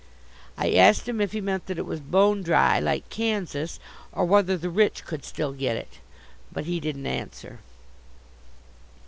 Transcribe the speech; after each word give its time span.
I 0.57 0.71
asked 0.73 1.07
him 1.07 1.21
if 1.21 1.31
he 1.33 1.41
meant 1.41 1.67
that 1.67 1.77
it 1.77 1.85
was 1.85 1.99
"bone 1.99 2.41
dry" 2.41 2.79
like 2.79 3.07
Kansas, 3.11 3.79
or 4.11 4.25
whether 4.25 4.57
the 4.57 4.71
rich 4.71 5.05
could 5.05 5.23
still 5.23 5.51
get 5.53 5.77
it? 5.77 5.99
But 6.51 6.65
he 6.65 6.79
didn't 6.79 7.05
answer. 7.05 7.59